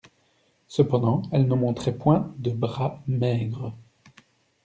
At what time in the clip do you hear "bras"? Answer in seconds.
2.49-3.03